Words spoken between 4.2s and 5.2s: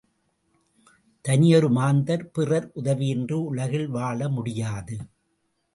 முடியாது.